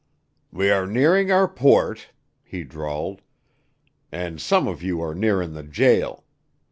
"We 0.51 0.71
are 0.71 0.87
nearing 0.87 1.31
our 1.31 1.47
port," 1.47 2.09
he 2.43 2.63
drawled, 2.63 3.21
"an' 4.11 4.39
some 4.39 4.67
of 4.67 4.81
you 4.81 4.99
are 4.99 5.13
nearin' 5.13 5.53
the 5.53 5.61
jail. 5.61 6.23